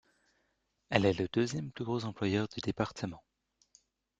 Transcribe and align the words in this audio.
Elle 0.89 1.05
est 1.05 1.13
le 1.13 1.27
deuxième 1.31 1.69
plus 1.71 1.85
gros 1.85 2.05
employeur 2.05 2.47
du 2.47 2.59
département. 2.59 3.23